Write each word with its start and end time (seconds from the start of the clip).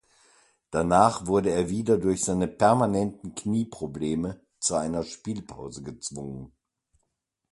Danach 0.71 1.27
wurde 1.27 1.51
er 1.51 1.69
wieder 1.69 1.95
durch 1.99 2.23
seine 2.25 2.47
permanenten 2.47 3.35
Knieprobleme 3.35 4.41
zu 4.59 4.73
einer 4.73 5.03
Spielpause 5.03 5.83
gezwungen. 5.83 6.51